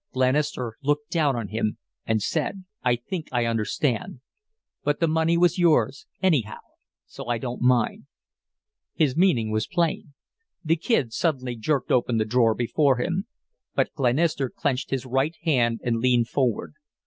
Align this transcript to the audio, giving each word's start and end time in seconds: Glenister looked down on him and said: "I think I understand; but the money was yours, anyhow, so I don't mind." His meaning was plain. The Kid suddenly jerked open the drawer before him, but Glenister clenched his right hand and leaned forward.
Glenister 0.13 0.77
looked 0.81 1.11
down 1.11 1.35
on 1.35 1.49
him 1.49 1.77
and 2.07 2.23
said: 2.23 2.63
"I 2.83 2.95
think 2.95 3.27
I 3.31 3.45
understand; 3.45 4.21
but 4.83 4.99
the 4.99 5.07
money 5.07 5.37
was 5.37 5.59
yours, 5.59 6.07
anyhow, 6.23 6.57
so 7.05 7.27
I 7.27 7.37
don't 7.37 7.61
mind." 7.61 8.07
His 8.95 9.15
meaning 9.15 9.51
was 9.51 9.67
plain. 9.67 10.15
The 10.65 10.75
Kid 10.75 11.13
suddenly 11.13 11.55
jerked 11.55 11.91
open 11.91 12.17
the 12.17 12.25
drawer 12.25 12.55
before 12.55 12.97
him, 12.97 13.27
but 13.75 13.93
Glenister 13.93 14.49
clenched 14.49 14.89
his 14.89 15.05
right 15.05 15.35
hand 15.43 15.81
and 15.83 15.97
leaned 15.97 16.29
forward. 16.29 16.73